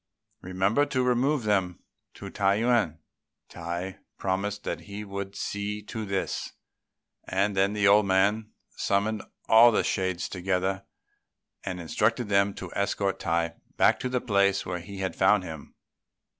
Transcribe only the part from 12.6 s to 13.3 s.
escort